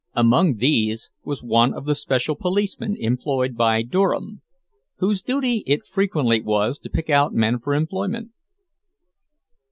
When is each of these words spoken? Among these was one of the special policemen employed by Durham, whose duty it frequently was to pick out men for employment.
Among 0.15 0.55
these 0.55 1.11
was 1.23 1.43
one 1.43 1.75
of 1.75 1.85
the 1.85 1.93
special 1.93 2.33
policemen 2.35 2.95
employed 2.97 3.55
by 3.55 3.83
Durham, 3.83 4.41
whose 4.97 5.21
duty 5.21 5.63
it 5.67 5.85
frequently 5.85 6.41
was 6.41 6.79
to 6.79 6.89
pick 6.89 7.11
out 7.11 7.35
men 7.35 7.59
for 7.59 7.75
employment. 7.75 8.31